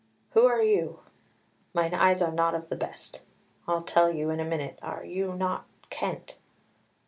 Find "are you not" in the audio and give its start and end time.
4.81-5.67